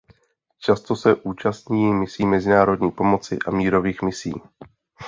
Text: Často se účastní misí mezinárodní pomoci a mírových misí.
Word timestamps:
Často 0.59 0.95
se 0.95 1.15
účastní 1.23 1.93
misí 1.93 2.25
mezinárodní 2.25 2.91
pomoci 2.91 3.37
a 3.47 3.51
mírových 3.51 4.01
misí. 4.01 4.33